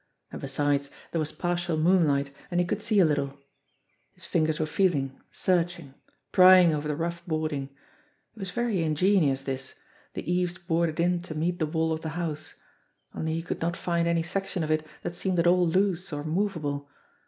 And, 0.31 0.41
besides, 0.41 0.89
there 1.11 1.19
was 1.19 1.31
partial 1.31 1.77
moonlight, 1.77 2.31
and 2.49 2.59
he 2.59 2.65
could 2.65 2.81
see 2.81 2.99
a 2.99 3.05
little. 3.05 3.37
His 4.13 4.25
fingers 4.25 4.59
were 4.59 4.65
feeling, 4.65 5.21
searching, 5.31 5.93
prying 6.31 6.73
over 6.73 6.87
the 6.87 6.95
rough 6.95 7.23
boarding. 7.27 7.69
It 8.35 8.39
was 8.39 8.49
very 8.49 8.81
ingenious, 8.81 9.43
this 9.43 9.75
the 10.15 10.21
eave? 10.23 10.55
THE 10.55 10.59
BLACK 10.61 10.67
BOX 10.87 10.95
249 10.95 10.95
boarded 10.95 10.99
in 10.99 11.21
to 11.35 11.39
meet 11.39 11.59
the 11.59 11.71
wall 11.77 11.91
of 11.91 12.01
the 12.01 12.17
house 12.17 12.55
only 13.13 13.35
he 13.35 13.43
could 13.43 13.61
not 13.61 13.77
find 13.77 14.07
any 14.07 14.23
section 14.23 14.63
of 14.63 14.71
it 14.71 14.83
that 15.03 15.13
seemed 15.13 15.37
at 15.37 15.45
all 15.45 15.67
loose 15.67 16.11
or 16.11 16.23
movable. 16.23 16.89